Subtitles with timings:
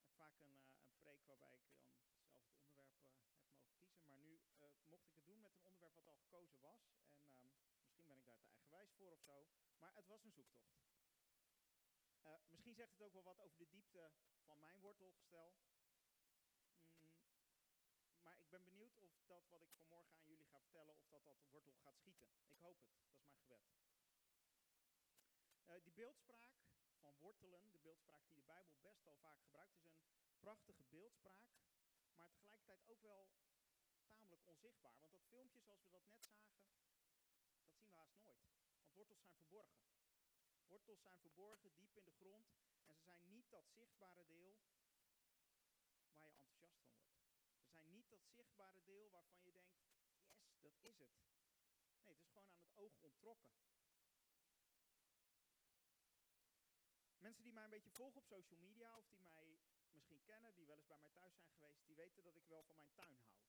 [0.00, 3.52] heb vaak een, uh, een preek waarbij ik zelf het onderwerp uh, heb mogen kiezen.
[4.04, 6.82] Maar nu uh, mocht ik het doen met een onderwerp wat al gekozen was.
[7.40, 9.46] En misschien ben ik daar te eigenwijs voor of zo.
[9.78, 10.76] Maar het was een zoektocht.
[12.48, 14.10] misschien zegt het ook wel wat over de diepte
[14.44, 15.54] van mijn wortelgestel.
[16.96, 17.22] Mm,
[18.20, 21.24] maar ik ben benieuwd of dat wat ik vanmorgen aan jullie ga vertellen, of dat
[21.24, 22.28] dat wortel gaat schieten.
[22.46, 23.62] Ik hoop het, dat is mijn gebed.
[25.66, 26.50] Uh, die beeldspraak
[27.00, 31.44] van wortelen, de beeldspraak die de Bijbel best wel vaak gebruikt, is een prachtige beeldspraak,
[32.14, 33.28] maar tegelijkertijd ook wel
[34.48, 34.98] onzichtbaar.
[35.00, 36.58] Want dat filmpje zoals we dat net zagen,
[37.56, 38.42] dat zien we haast nooit.
[38.78, 39.82] Want wortels zijn verborgen.
[40.66, 42.46] Wortels zijn verborgen diep in de grond
[42.86, 44.58] en ze zijn niet dat zichtbare deel
[46.18, 46.80] waar je enthousiast van wordt.
[47.58, 49.76] Ze zijn niet dat zichtbare deel waarvan je denkt,
[50.58, 51.10] yes, dat is het.
[52.00, 53.50] Nee, het is gewoon aan het oog ontrokken.
[57.18, 59.58] Mensen die mij een beetje volgen op social media of die mij
[59.90, 62.62] misschien kennen, die wel eens bij mij thuis zijn geweest, die weten dat ik wel
[62.62, 63.47] van mijn tuin hou.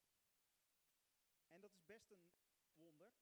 [1.50, 2.26] En dat is best een
[2.74, 3.12] wonder,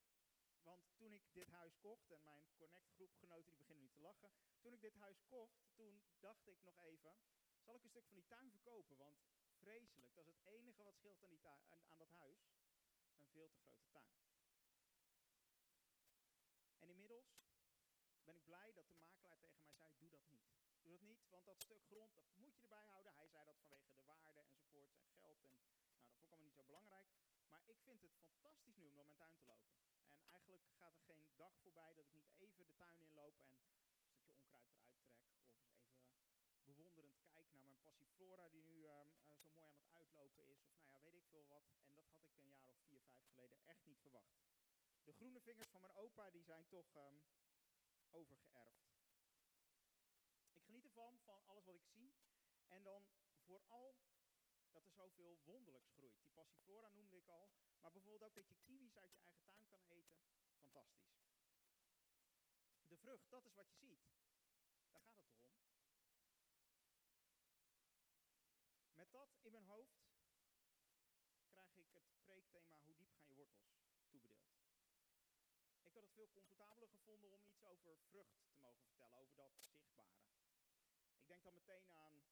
[0.63, 4.33] want toen ik dit huis kocht, en mijn Connect groepgenoten die beginnen nu te lachen,
[4.61, 7.17] toen ik dit huis kocht, toen dacht ik nog even,
[7.61, 9.19] zal ik een stuk van die tuin verkopen, want
[9.55, 12.39] vreselijk, dat is het enige wat scheelt aan, die aan, aan dat huis,
[13.19, 14.13] een veel te grote tuin.
[16.79, 17.39] En inmiddels
[18.23, 20.47] ben ik blij dat de makelaar tegen mij zei, doe dat niet.
[20.83, 23.15] Doe dat niet, want dat stuk grond, dat moet je erbij houden.
[23.15, 25.43] Hij zei dat vanwege de waarde enzovoort en geld.
[25.43, 27.09] En, nou, dat vond ik allemaal niet zo belangrijk.
[27.49, 29.75] Maar ik vind het fantastisch nu om door mijn tuin te lopen.
[30.17, 33.51] En eigenlijk gaat er geen dag voorbij dat ik niet even de tuin inloop en
[33.51, 35.17] een stukje onkruid eruit trek.
[36.61, 39.81] Of eens even bewonderend kijk naar mijn passiflora die nu um, uh, zo mooi aan
[39.81, 40.63] het uitlopen is.
[40.65, 41.65] Of nou ja, weet ik veel wat.
[41.83, 44.39] En dat had ik een jaar of vier, vijf geleden echt niet verwacht.
[45.03, 47.23] De groene vingers van mijn opa die zijn toch um,
[48.11, 48.87] overgeërfd.
[50.53, 52.15] Ik geniet ervan, van alles wat ik zie.
[52.69, 53.09] En dan
[53.45, 53.97] vooral
[54.79, 56.21] dat er zoveel wonderlijks groeit.
[56.21, 57.51] Die passiflora noemde ik al.
[57.81, 60.19] Maar bijvoorbeeld ook dat je kiwis uit je eigen tuin kan eten.
[60.59, 61.17] Fantastisch.
[62.87, 64.01] De vrucht, dat is wat je ziet.
[64.91, 65.57] Daar gaat het om.
[68.95, 70.07] Met dat in mijn hoofd
[71.49, 73.67] krijg ik het preekthema Hoe diep gaan je wortels
[74.09, 74.57] toebedeeld.
[75.77, 79.53] Ik had het veel comfortabeler gevonden om iets over vrucht te mogen vertellen, over dat
[79.59, 80.19] zichtbare.
[81.19, 82.25] Ik denk dan meteen aan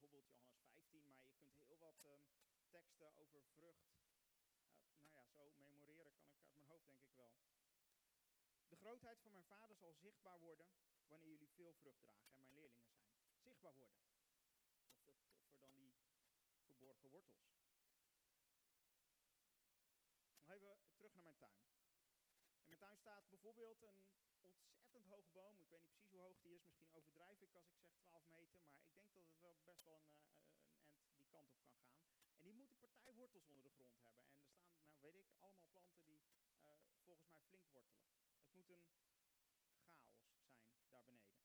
[0.00, 1.29] bijvoorbeeld Johannes 15, maar
[2.04, 2.24] um,
[2.70, 3.88] teksten over vrucht,
[4.98, 7.32] nou ja, zo memoreren kan ik uit mijn hoofd denk ik wel.
[8.68, 10.66] De grootheid van mijn vader zal zichtbaar worden
[11.06, 13.10] wanneer jullie veel vrucht dragen en mijn leerlingen zijn.
[13.38, 13.98] Zichtbaar worden.
[14.84, 15.94] Nog veel toffer dan die
[16.64, 17.48] verborgen wortels.
[20.46, 21.60] Dan even terug naar mijn tuin.
[22.62, 25.60] In mijn tuin staat bijvoorbeeld een ontzettend hoge boom.
[25.60, 26.64] Ik weet niet precies hoe hoog die is.
[26.64, 28.60] Misschien overdrijf ik als ik zeg 12 meter.
[28.92, 30.30] Maar ik denk dat het wel best wel een, uh,
[30.88, 32.02] een end die kant op kan gaan.
[32.36, 34.22] En die moet een partij wortels onder de grond hebben.
[34.22, 36.20] En er staan, nou weet ik, allemaal planten die
[36.64, 36.72] uh,
[37.04, 38.08] volgens mij flink wortelen.
[38.40, 39.18] Het moet een chaos
[40.72, 41.42] zijn daar beneden.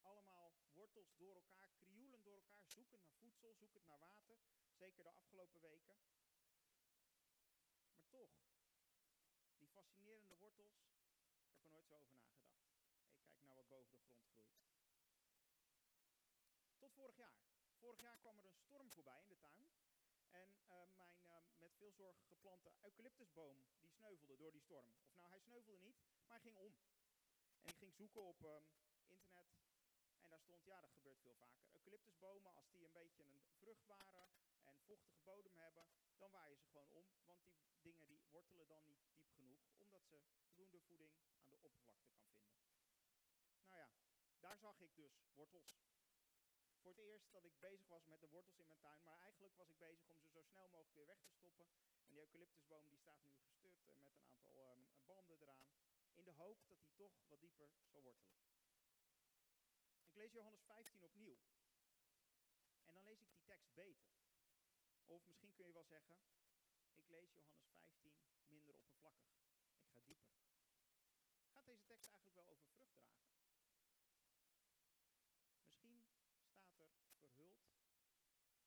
[0.00, 4.38] Allemaal wortels door elkaar, krioelen door elkaar, zoeken naar voedsel, zoeken naar water.
[4.72, 5.96] Zeker de afgelopen weken.
[7.92, 8.30] Maar toch,
[9.56, 10.74] die fascinerende wortels,
[11.44, 12.70] ik heb er nooit zo over nagedacht.
[13.16, 14.54] Ik kijk naar wat boven de grond groeit.
[16.78, 17.51] Tot vorig jaar.
[17.82, 19.68] Vorig jaar kwam er een storm voorbij in de tuin.
[20.30, 24.92] En uh, mijn uh, met veel zorg geplante eucalyptusboom, die sneuvelde door die storm.
[25.00, 26.74] Of nou, hij sneuvelde niet, maar hij ging om.
[27.60, 28.66] En ik ging zoeken op um,
[29.06, 29.46] internet.
[30.22, 31.66] En daar stond, ja, dat gebeurt veel vaker.
[31.72, 34.28] Eucalyptusbomen, als die een beetje een vruchtbare
[34.64, 35.86] en vochtige bodem hebben,
[36.16, 37.06] dan waaien ze gewoon om.
[37.24, 37.40] Want
[37.80, 42.10] die dingen die wortelen dan niet diep genoeg, omdat ze voldoende voeding aan de oppervlakte
[42.10, 42.54] kan vinden.
[43.66, 43.90] Nou ja,
[44.40, 45.91] daar zag ik dus wortels.
[46.82, 49.56] Voor het eerst dat ik bezig was met de wortels in mijn tuin, maar eigenlijk
[49.56, 51.66] was ik bezig om ze zo snel mogelijk weer weg te stoppen.
[52.00, 55.70] En die eucalyptusboom die staat nu gestut uh, met een aantal um, banden eraan,
[56.14, 58.36] in de hoop dat hij toch wat dieper zal wortelen.
[60.04, 61.38] Ik lees Johannes 15 opnieuw.
[62.84, 64.08] En dan lees ik die tekst beter.
[65.06, 66.18] Of misschien kun je wel zeggen,
[66.94, 69.28] ik lees Johannes 15 minder oppervlakkig.
[69.80, 70.32] Ik ga dieper.
[71.52, 73.32] Gaat deze tekst eigenlijk wel over vrucht dragen?
[75.60, 76.06] Misschien
[76.72, 77.60] staat er verhuld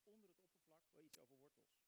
[0.04, 1.84] onder het oppervlak iets over wortels.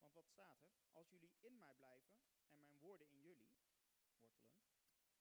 [0.00, 0.70] Want wat staat er?
[0.92, 2.14] Als jullie in mij blijven
[2.48, 3.50] en mijn woorden in jullie,
[4.18, 4.56] wortelen,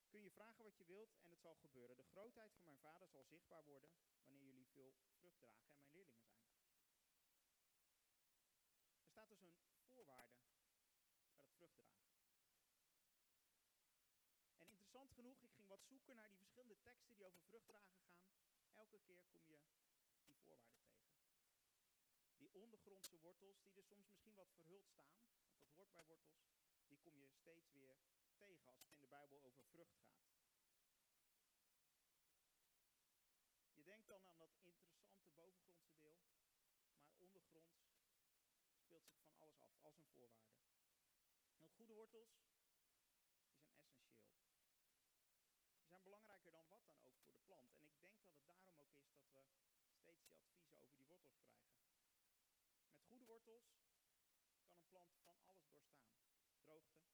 [0.09, 1.97] kun je vragen wat je wilt en het zal gebeuren.
[1.97, 3.91] De grootheid van mijn vader zal zichtbaar worden
[4.23, 6.43] wanneer jullie veel vrucht dragen en mijn leerlingen zijn.
[9.01, 9.55] Er staat dus een
[9.85, 10.35] voorwaarde
[11.35, 12.11] bij het vruchtdragen.
[14.57, 18.21] En interessant genoeg, ik ging wat zoeken naar die verschillende teksten die over vruchtdragen gaan.
[18.73, 19.61] Elke keer kom je
[20.25, 20.82] die voorwaarden
[22.59, 25.17] ondergrondse wortels, die er soms misschien wat verhuld staan,
[25.47, 26.51] want dat hoort bij wortels,
[26.87, 27.97] die kom je steeds weer
[28.37, 30.23] tegen als het in de Bijbel over vrucht gaat.
[33.73, 36.17] Je denkt dan aan dat interessante bovengrondse deel,
[37.03, 37.83] maar ondergronds
[38.83, 40.61] speelt zich van alles af als een voorwaarde.
[41.57, 43.21] En goede wortels die zijn essentieel.
[45.77, 47.73] Die zijn belangrijker dan wat dan ook voor de plant.
[47.75, 49.61] En ik denk dat het daarom ook is dat we
[50.01, 51.82] steeds die adviezen over die wortels krijgen.
[53.33, 53.81] Wortels
[54.91, 56.17] kan een plant van alles doorstaan.
[56.61, 57.05] Droogte, uh,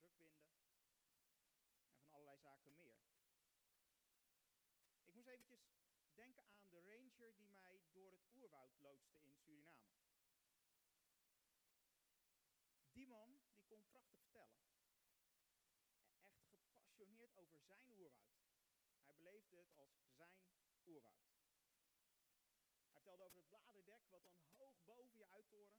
[0.00, 0.52] rukwinden
[1.84, 2.98] en van allerlei zaken meer.
[5.04, 5.60] Ik moest eventjes
[6.14, 9.88] denken aan de ranger die mij door het oerwoud loodste in Suriname.
[12.92, 14.58] Die man die kon prachtig vertellen.
[16.48, 18.38] Echt gepassioneerd over zijn oerwoud.
[19.02, 20.46] Hij beleefde het als zijn
[20.86, 21.29] oerwoud.
[23.20, 25.78] Over het bladerdek wat dan hoog boven je uittorent.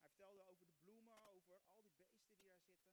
[0.00, 1.84] Hij vertelde over de bloemen, over al die beesten
[2.40, 2.88] die daar zitten.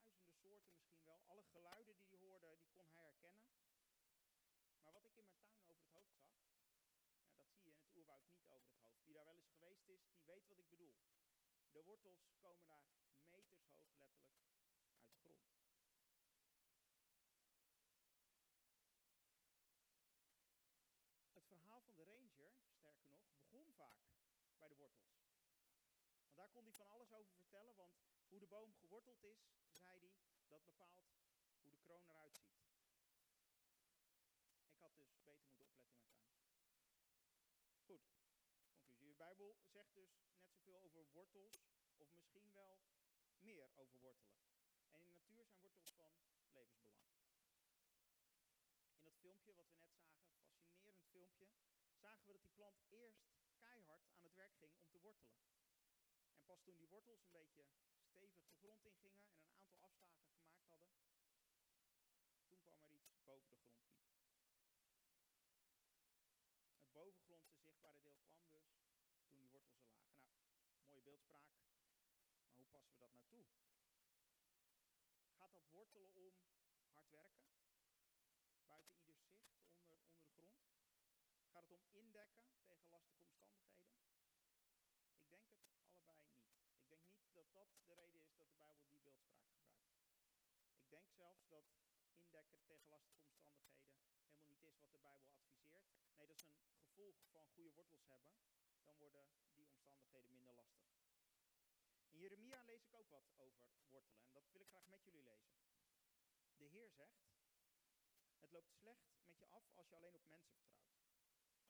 [0.00, 1.20] Duizenden soorten misschien wel.
[1.26, 3.46] Alle geluiden die hij hoorde, die kon hij herkennen.
[4.82, 6.30] Maar wat ik in mijn tuin over het hoofd zag,
[7.36, 9.02] dat zie je in het oerwoud niet over het hoofd.
[9.04, 10.96] Wie daar wel eens geweest is, die weet wat ik bedoel.
[11.70, 13.48] De wortels komen daar meters hoog
[13.98, 15.46] letterlijk uit de grond.
[21.32, 23.98] Het verhaal van de ranger, sterker nog, begon vaak
[24.58, 25.16] bij de wortels.
[26.24, 27.94] Want daar kon hij van alles over vertellen, want
[28.28, 29.40] hoe de boom geworteld is,
[29.72, 30.12] zei hij,
[30.46, 31.08] dat bepaalt
[31.60, 32.58] hoe de kroon eruit ziet.
[34.66, 36.40] Ik had dus beter moeten opletten in mijn.
[37.86, 38.04] Goed,
[38.72, 39.08] conclusie.
[39.08, 41.60] De Bijbel zegt dus net zoveel over wortels,
[41.96, 42.80] of misschien wel
[43.38, 44.38] meer over wortelen.
[44.90, 47.06] En in de natuur zijn wortels van levensbelang.
[48.96, 51.48] In dat filmpje wat we net zagen, fascinerend filmpje,
[51.94, 53.37] zagen we dat die plant eerst
[53.78, 55.36] keihard aan het werk ging om te wortelen.
[56.34, 57.64] En pas toen die wortels een beetje
[58.12, 60.90] stevig de grond ingingen en een aantal afslagen gemaakt hadden,
[62.48, 63.86] toen kwam er iets boven de grond.
[66.78, 68.68] Het bovengrondse zichtbare deel kwam dus
[69.26, 70.26] toen die wortels er lagen.
[70.70, 73.46] Nou, mooie beeldspraak, maar hoe passen we dat nou toe?
[75.38, 76.34] Gaat dat wortelen om
[76.90, 77.46] hard werken?
[78.66, 80.56] Buiten ieders zicht, onder, onder de grond?
[81.52, 83.96] Gaat om indekken tegen lastige omstandigheden?
[85.18, 86.46] Ik denk het allebei niet.
[86.76, 89.86] Ik denk niet dat dat de reden is dat de Bijbel die beeldspraak gebruikt.
[90.76, 91.66] Ik denk zelfs dat
[92.12, 95.86] indekken tegen lastige omstandigheden helemaal niet is wat de Bijbel adviseert.
[96.14, 98.32] Nee, dat is een gevolg van goede wortels hebben.
[98.84, 100.86] Dan worden die omstandigheden minder lastig.
[102.10, 105.22] In Jeremia lees ik ook wat over wortelen en dat wil ik graag met jullie
[105.22, 105.56] lezen.
[106.56, 107.18] De Heer zegt,
[108.38, 110.97] het loopt slecht met je af als je alleen op mensen vertrouwt.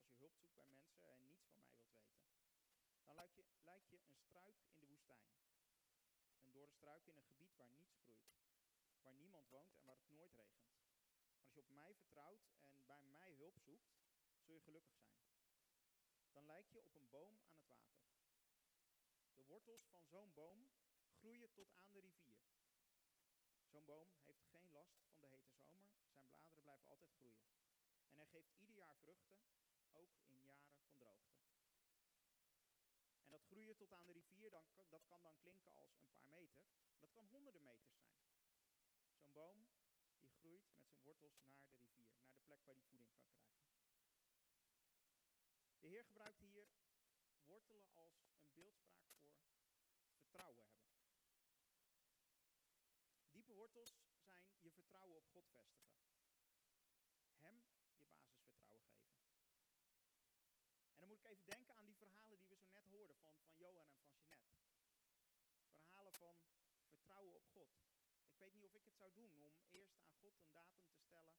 [0.08, 2.16] Als je hulp zoekt bij mensen en niets van mij wilt weten.
[3.04, 3.44] Dan lijkt je,
[3.88, 5.28] je een struik in de woestijn.
[6.40, 8.28] Een dorre struik in een gebied waar niets groeit.
[9.02, 10.76] Waar niemand woont en waar het nooit regent.
[11.30, 13.90] Maar als je op mij vertrouwt en bij mij hulp zoekt,
[14.44, 15.20] zul je gelukkig zijn.
[16.32, 18.00] Dan lijk je op een boom aan het water.
[19.34, 20.70] De wortels van zo'n boom
[21.08, 22.40] groeien tot aan de rivier.
[23.66, 25.90] Zo'n boom heeft geen last van de hete zomer.
[26.12, 27.48] Zijn bladeren blijven altijd groeien.
[28.10, 29.38] En hij geeft ieder jaar vruchten,
[29.98, 31.36] ook in jaren van droogte.
[33.24, 36.28] En dat groeien tot aan de rivier, dan, dat kan dan klinken als een paar
[36.28, 36.64] meter.
[37.00, 38.20] Dat kan honderden meters zijn.
[39.16, 39.66] Zo'n boom
[40.20, 43.24] die groeit met zijn wortels naar de rivier, naar de plek waar hij voeding kan
[43.24, 43.58] krijgen.
[45.80, 46.68] De Heer gebruikt hier
[47.44, 49.32] wortelen als een beeldspraak voor
[50.16, 50.88] vertrouwen hebben.
[53.30, 55.96] Diepe wortels zijn je vertrouwen op God vestigen.
[57.38, 59.68] Hem je basisvertrouwen geven.
[60.92, 63.34] En dan moet ik even denken aan die verhalen die we zo net hoorden van,
[63.40, 64.56] van Johan en van Jeanette.
[65.76, 66.36] Verhalen van
[66.88, 67.68] vertrouwen op God.
[68.26, 70.98] Ik weet niet of ik het zou doen om eerst aan God een datum te
[71.06, 71.34] stellen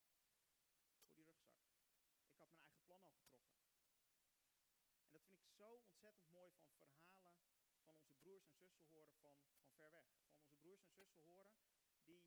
[1.03, 1.63] voor die rugzak.
[2.29, 3.55] Ik had mijn eigen plan al getrokken.
[5.05, 7.35] En dat vind ik zo ontzettend mooi van verhalen
[7.83, 10.05] van onze broers en zussen horen van, van ver weg.
[10.27, 11.53] Van onze broers en zussen horen
[12.03, 12.23] die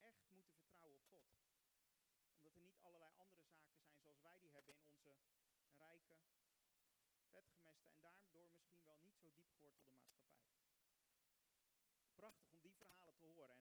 [0.00, 1.24] echt moeten vertrouwen op God.
[2.36, 5.20] Omdat er niet allerlei andere zaken zijn zoals wij die hebben in onze
[7.30, 10.48] vetgemeste en daardoor misschien wel niet zo diep gewortelde maatschappij.
[12.14, 13.58] Prachtig om die verhalen te horen.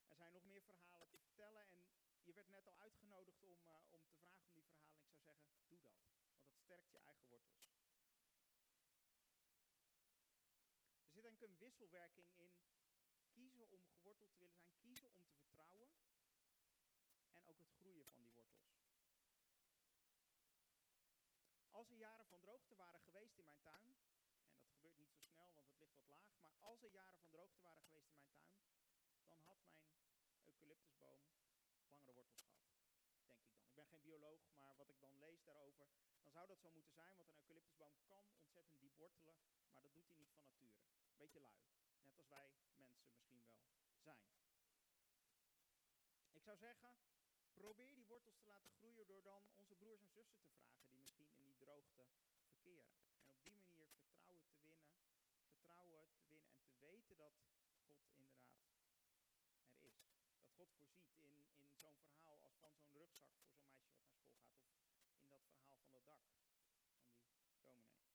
[0.00, 1.68] En er zijn nog meer verhalen te vertellen.
[1.68, 1.86] En
[2.22, 5.06] je werd net al uitgenodigd om, uh, om te vragen om die verhalen.
[5.08, 5.96] Ik zou zeggen, doe dat.
[6.36, 7.66] Want dat sterkt je eigen wortels.
[11.02, 12.58] Er zit denk een wisselwerking in
[13.30, 15.90] kiezen om geworteld te willen zijn, kiezen om te vertrouwen
[17.30, 18.76] en ook het groeien van die wortels.
[21.70, 23.96] Als er jaren van droogte waren geweest in mijn tuin,
[24.50, 27.18] en dat gebeurt niet zo snel, want het ligt wat laag, maar als er jaren
[27.18, 28.58] van droogte waren geweest in mijn tuin,
[29.28, 29.78] dan had mijn
[30.68, 31.20] eucalyptusboom
[31.88, 32.62] langere wortels gehad.
[33.00, 33.40] Denk ik dan.
[33.68, 35.88] Ik ben geen bioloog, maar wat ik dan lees daarover,
[36.20, 39.36] dan zou dat zo moeten zijn, want een eucalyptusboom kan ontzettend diep wortelen,
[39.72, 40.78] maar dat doet hij niet van nature.
[41.16, 41.60] Beetje lui.
[42.02, 43.44] Net als wij mensen misschien
[44.02, 44.26] wel zijn.
[46.32, 46.96] Ik zou zeggen,
[47.52, 50.98] probeer die wortels te laten groeien door dan onze broers en zussen te vragen die
[50.98, 52.06] misschien in die droogte
[52.44, 52.94] verkeren.
[53.22, 54.90] En op die manier vertrouwen te winnen,
[55.46, 58.48] vertrouwen te winnen en te weten dat God inderdaad er is.
[60.68, 64.66] Voorziet in, in zo'n verhaal als van zo'n rugzak voor zo'n meisje wat naar school
[64.66, 64.78] gaat.
[65.08, 66.40] Of in dat verhaal van dat dak van
[67.48, 68.06] die dominee.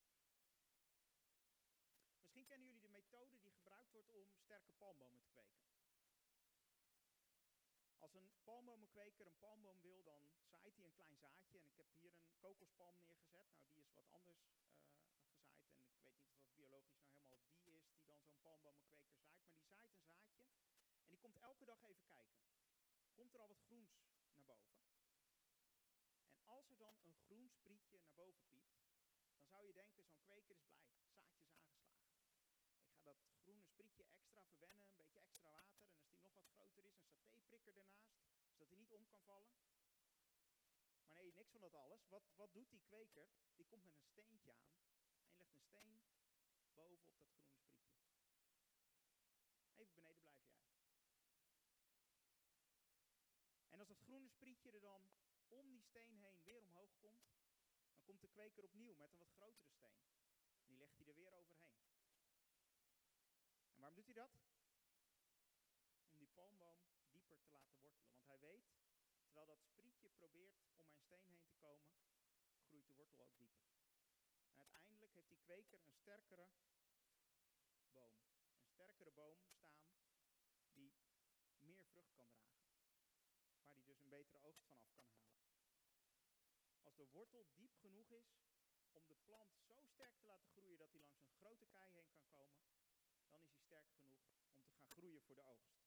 [2.20, 5.62] Misschien kennen jullie de methode die gebruikt wordt om sterke palmbomen te kweken.
[7.98, 10.20] Als een palmbomenkweker een palmboom wil, dan
[10.50, 11.58] zaait hij een klein zaadje.
[11.58, 13.48] En ik heb hier een kokospalm neergezet.
[13.56, 15.24] Nou, die is wat anders uh, gezaaid.
[15.86, 19.22] En ik weet niet of dat biologisch nou helemaal die is die dan zo'n palmbomenkweker
[19.22, 19.42] zaait.
[19.46, 20.44] Maar die zaait een zaadje.
[21.02, 22.43] En die komt elke dag even kijken.
[23.14, 23.90] Komt er al wat groens
[24.34, 24.76] naar boven?
[26.36, 28.74] En als er dan een groen sprietje naar boven piept,
[29.34, 30.94] dan zou je denken, zo'n kweker is blij.
[31.14, 35.78] Zaadjes aangeslagen dat groene sprietje extra verwennen, een beetje extra water.
[35.80, 39.22] En als die nog wat groter is, een satéprikker ernaast, zodat hij niet om kan
[39.22, 39.52] vallen.
[41.04, 42.06] Maar nee, niks van dat alles.
[42.08, 43.28] Wat, wat doet die kweker?
[43.54, 44.78] Die komt met een steentje aan
[45.26, 46.02] en legt een steen
[46.74, 48.02] boven op dat groene sprietje.
[49.76, 50.64] Even beneden blijf jij.
[53.70, 54.00] En als dat
[54.64, 55.08] sprietje er dan
[55.48, 57.24] om die steen heen weer omhoog komt,
[57.92, 59.98] dan komt de kweker opnieuw met een wat grotere steen.
[60.60, 61.76] En die legt hij er weer overheen.
[63.72, 64.30] En waarom doet hij dat?
[66.06, 66.80] Om die palmboom
[67.10, 68.12] dieper te laten wortelen.
[68.14, 68.66] Want hij weet,
[69.24, 71.92] terwijl dat sprietje probeert om mijn steen heen te komen,
[72.66, 73.66] groeit de wortel ook dieper.
[74.52, 76.48] En uiteindelijk heeft die kweker een sterkere
[77.92, 78.16] boom.
[78.60, 79.82] Een sterkere boom staan
[80.72, 80.92] die
[81.58, 82.63] meer vrucht kan dragen.
[83.64, 85.42] Waar hij dus een betere oogst van af kan halen.
[86.82, 88.28] Als de wortel diep genoeg is
[88.92, 92.08] om de plant zo sterk te laten groeien dat hij langs een grote kei heen
[92.08, 92.62] kan komen,
[93.30, 95.82] dan is hij sterk genoeg om te gaan groeien voor de oogst.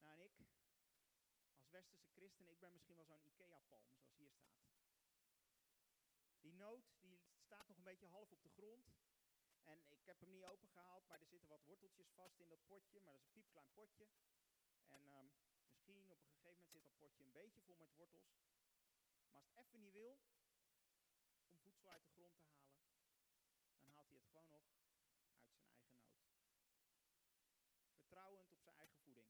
[0.00, 0.32] Nou, en ik,
[1.56, 4.68] als westerse christen, ik ben misschien wel zo'n Ikea-palm, zoals hier staat.
[6.40, 8.92] Die noot, die staat nog een beetje half op de grond.
[9.70, 13.00] En ik heb hem niet opengehaald, maar er zitten wat worteltjes vast in dat potje.
[13.00, 14.08] Maar dat is een piepklein potje.
[14.86, 15.32] En um,
[15.68, 18.30] misschien op een gegeven moment zit dat potje een beetje vol met wortels.
[19.30, 20.20] Maar als het even niet wil,
[21.48, 22.82] om voedsel uit de grond te halen,
[23.80, 25.28] dan haalt hij het gewoon nog uit zijn eigen nood.
[27.92, 29.28] Vertrouwend op zijn eigen voeding.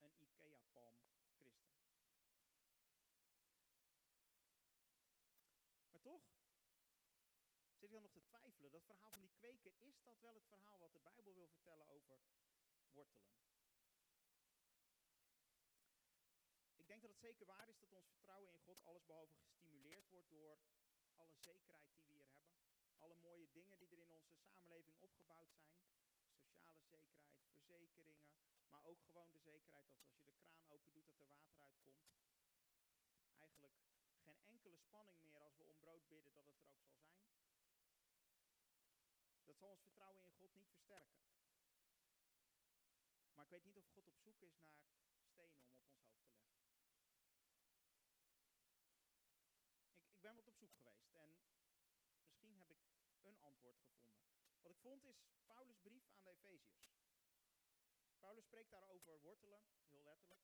[0.00, 0.96] Een IKEA-palm
[1.36, 1.80] christen.
[5.90, 6.22] Maar toch
[7.74, 8.71] zit ik dan nog te twijfelen.
[8.82, 11.88] Dat verhaal van die kweker, is dat wel het verhaal wat de Bijbel wil vertellen
[11.88, 12.18] over
[12.92, 13.30] wortelen?
[16.76, 20.30] Ik denk dat het zeker waar is dat ons vertrouwen in God allesbehalve gestimuleerd wordt
[20.30, 20.58] door
[21.14, 22.50] alle zekerheid die we hier hebben.
[22.98, 25.74] Alle mooie dingen die er in onze samenleving opgebouwd zijn.
[26.40, 28.30] Sociale zekerheid, verzekeringen,
[28.68, 31.58] maar ook gewoon de zekerheid dat als je de kraan open doet dat er water
[31.58, 32.12] uitkomt.
[33.34, 33.74] Eigenlijk
[34.24, 37.31] geen enkele spanning meer als we om brood bidden dat het er ook zal zijn.
[39.52, 41.24] Dat zal ons vertrouwen in God niet versterken.
[43.34, 45.56] Maar ik weet niet of God op zoek is naar stenen om op ons hoofd
[45.56, 45.90] te leggen.
[50.12, 51.38] ik ben wat op zoek geweest en
[52.24, 52.78] misschien heb ik
[53.22, 54.24] een antwoord gevonden.
[54.60, 57.00] Wat ik vond is Paulus' brief aan de Efeziërs.
[58.18, 60.42] Paulus spreekt daar over wortelen, heel letterlijk.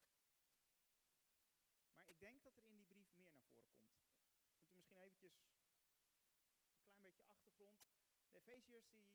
[1.91, 4.01] Maar ik denk dat er in die brief meer naar voren komt.
[4.61, 5.35] Moet u misschien eventjes
[6.65, 8.08] een klein beetje achtergrond.
[8.45, 9.07] De Efeziërs die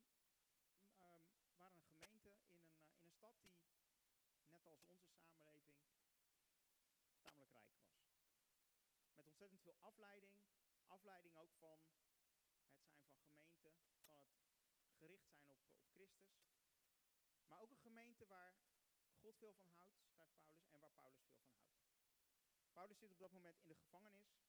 [0.97, 3.51] um, waren een gemeente in een, uh, in een stad die,
[4.47, 5.77] net als onze samenleving,
[7.21, 7.91] tamelijk rijk was.
[9.15, 10.33] Met ontzettend veel afleiding.
[10.87, 11.79] Afleiding ook van
[13.61, 16.43] het zijn van gemeenten, van het gericht zijn op, op Christus.
[17.45, 18.55] Maar ook een gemeente waar
[19.19, 21.81] God veel van houdt, schrijft Paulus, en waar Paulus veel van houdt.
[22.71, 24.43] Paulus zit op dat moment in de gevangenis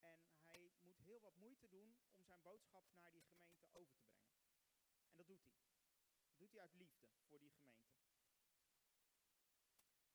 [0.00, 4.02] en hij moet heel wat moeite doen om zijn boodschap naar die gemeente over te
[4.02, 4.34] brengen.
[5.10, 5.58] En dat doet hij.
[6.28, 7.88] Dat doet hij uit liefde voor die gemeente.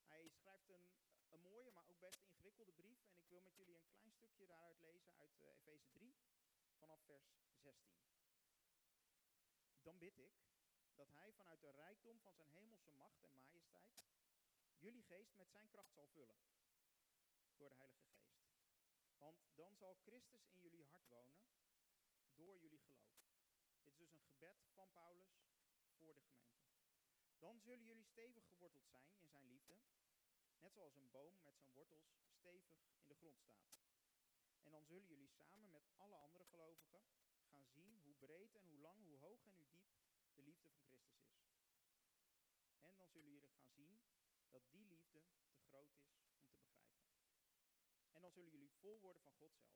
[0.04, 0.90] Hij schrijft een,
[1.30, 3.04] een mooie, maar ook best ingewikkelde brief.
[3.08, 6.16] En ik wil met jullie een klein stukje daaruit lezen uit uh, Efeze 3,
[6.78, 8.04] vanaf vers 16.
[9.82, 10.34] Dan bid ik
[10.96, 13.86] dat hij vanuit de rijkdom van zijn hemelse macht en majesteit
[14.86, 16.38] jullie geest met zijn kracht zal vullen.
[17.56, 18.44] Door de Heilige Geest.
[19.18, 21.44] Want dan zal Christus in jullie hart wonen
[22.36, 23.14] door jullie geloof.
[23.84, 24.35] Dit is dus een
[24.74, 25.28] van Paulus
[25.98, 26.64] voor de gemeente.
[27.38, 29.80] Dan zullen jullie stevig geworteld zijn in zijn liefde,
[30.60, 32.04] net zoals een boom met zijn wortels
[32.40, 33.74] stevig in de grond staat.
[34.64, 37.02] En dan zullen jullie samen met alle andere gelovigen
[37.50, 39.88] gaan zien hoe breed en hoe lang, hoe hoog en hoe diep
[40.36, 41.44] de liefde van Christus is.
[42.82, 44.02] En dan zullen jullie gaan zien
[44.50, 46.86] dat die liefde te groot is om te begrijpen.
[48.12, 49.75] En dan zullen jullie vol worden van God zelf.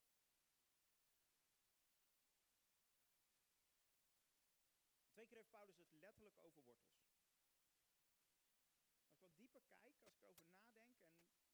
[5.12, 7.00] Twee keer heeft Paulus het letterlijk over wortels.
[9.02, 11.00] Als ik wat dieper kijk, als ik erover nadenk,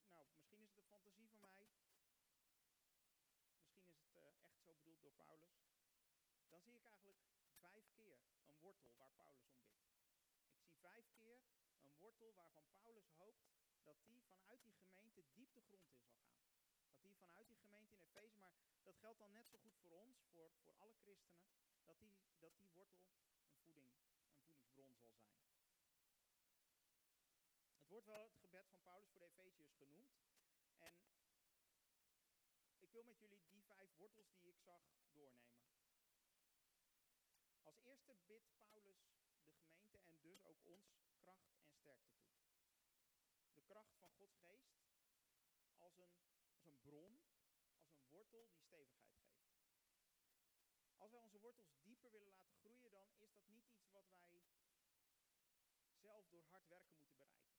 [0.01, 2.07] en nou, misschien is het een fantasie van mij,
[3.63, 5.55] misschien is het uh, echt zo bedoeld door Paulus,
[6.47, 7.19] dan zie ik eigenlijk
[7.59, 9.93] vijf keer een wortel waar Paulus om bidt.
[10.49, 11.39] Ik zie vijf keer
[11.77, 13.45] een wortel waarvan Paulus hoopt
[13.83, 16.37] dat die vanuit die gemeente diep de grond in zal gaan.
[16.91, 19.91] Dat die vanuit die gemeente in Efeze, maar dat geldt dan net zo goed voor
[19.91, 21.43] ons, voor, voor alle christenen,
[21.85, 23.05] dat die, dat die wortel
[23.49, 23.91] een, voeding,
[24.59, 25.33] een voedingsbron zal zijn.
[27.77, 30.15] Het wordt wel het gebed van Paulus voor de Efeziërs genoemd.
[30.79, 30.95] En
[32.79, 35.67] ik wil met jullie die vijf wortels die ik zag doornemen.
[37.63, 38.99] Als eerste bidt Paulus
[39.91, 42.35] de gemeente en dus ook ons kracht en sterkte toe.
[43.53, 44.75] De kracht van Gods geest
[45.77, 46.15] als een,
[46.53, 47.20] als een bron,
[47.83, 49.55] als een wortel die stevigheid geeft.
[50.98, 54.46] Als wij onze wortels dieper willen laten groeien, dan is dat niet iets wat wij
[56.05, 57.55] zelf door hard werken moeten bereiken.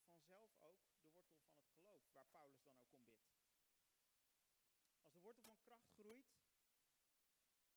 [0.06, 3.30] vanzelf ook de wortel van het geloof, waar Paulus dan ook om bidt.
[5.00, 6.32] Als de wortel van kracht groeit,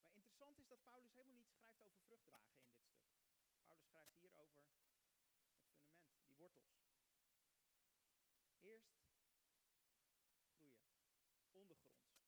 [0.02, 3.00] Maar interessant is dat Paulus helemaal niet schrijft over vruchtdragen in dit stuk.
[3.64, 5.24] Paulus schrijft hier over het fundament,
[6.26, 6.80] die wortels.
[8.60, 8.92] Eerst
[10.50, 10.94] groeien,
[11.52, 12.20] ondergronds.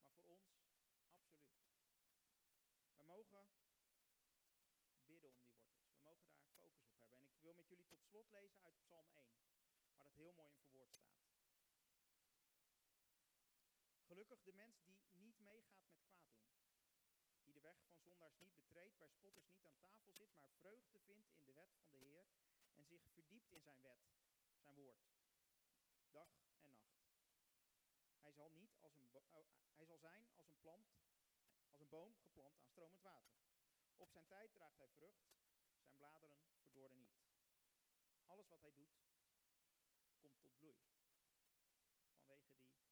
[0.00, 0.96] Maar voor ons, absoluut.
[2.96, 5.56] We mogen om die wortels.
[5.56, 7.20] We mogen daar focus op hebben.
[7.22, 9.28] En ik wil met jullie tot slot lezen uit Psalm 1,
[9.94, 11.26] waar dat heel mooi in verwoord staat.
[14.06, 16.54] Gelukkig de mens die niet meegaat met kwaad doen.
[17.42, 21.00] Die de weg van zondaars niet betreedt, bij spotters niet aan tafel zit, maar vreugde
[21.00, 22.26] vindt in de wet van de Heer
[22.72, 24.14] en zich verdiept in zijn wet,
[24.54, 25.08] zijn woord,
[26.10, 27.04] dag en nacht.
[28.20, 31.05] Hij zal, niet als een oh, hij zal zijn als een plant,
[31.86, 33.36] een boom geplant aan stromend water.
[33.96, 35.26] Op zijn tijd draagt hij vrucht,
[35.80, 37.16] zijn bladeren verdorden niet.
[38.26, 38.96] Alles wat hij doet,
[40.18, 40.78] komt tot bloei.
[42.16, 42.90] Vanwege die stroom.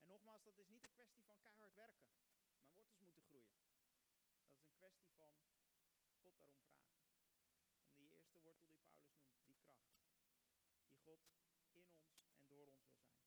[0.00, 2.10] En nogmaals, dat is niet een kwestie van keihard werken.
[2.60, 3.56] Mijn wortels moeten groeien.
[4.78, 5.40] Dat is een kwestie van
[6.20, 7.00] God daarom vragen.
[7.86, 9.88] Om die eerste wortel die Paulus noemt, die kracht.
[10.86, 11.20] Die God
[11.70, 13.18] in ons en door ons wil zijn.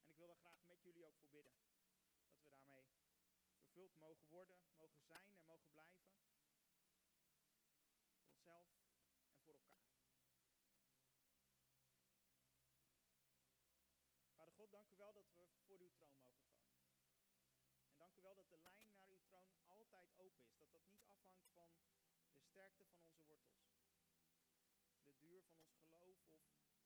[0.00, 1.52] En ik wil daar graag met jullie ook voor bidden.
[2.32, 2.84] Dat we daarmee
[3.56, 6.04] vervuld mogen worden, mogen zijn en mogen blijven.
[8.14, 8.66] Voor onszelf
[9.24, 9.84] en voor elkaar.
[14.36, 16.78] Vader God, dank u wel dat we voor uw troon mogen komen.
[17.90, 20.34] En dank u wel dat de lijn naar uw troon altijd open is.
[20.58, 21.06] Dat dat niet
[21.42, 21.84] afhangt
[22.24, 23.64] van de sterkte van onze wortels.
[25.02, 26.18] De duur van ons geloof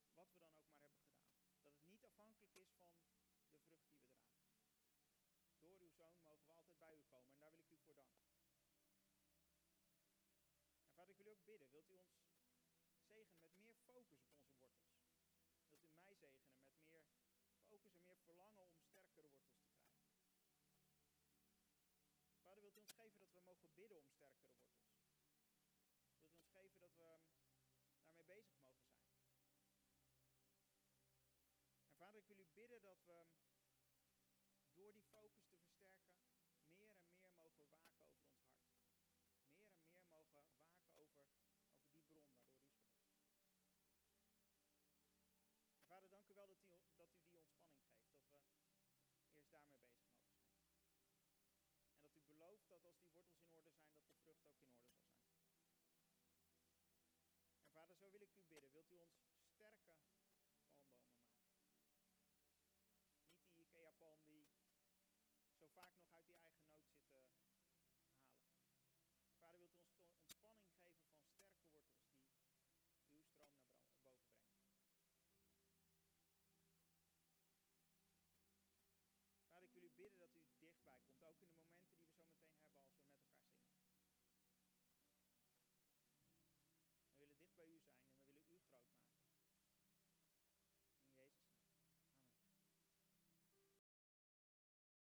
[0.02, 1.28] of wat we dan ook maar hebben gedaan.
[1.62, 3.90] Dat het niet afhankelijk is van de vrucht die we dragen.
[5.60, 7.94] Door uw zoon mogen we altijd bij u komen en daar wil ik u voor
[7.94, 8.28] danken.
[10.82, 12.04] En vader, ik wil u ook Wilt u ons
[13.06, 15.08] zegenen met meer focus op onze wortels?
[16.04, 17.04] Wilt u mij zegenen met
[17.38, 20.08] meer focus en meer verlangen om sterkere wortels te krijgen?
[22.42, 24.98] Vader, wilt u ons geven dat we mogen bidden om sterkere wortels?
[26.14, 27.08] Wilt u ons geven dat we
[28.02, 29.08] daarmee bezig mogen zijn?
[31.84, 33.26] En vader, ik wil u bidden dat we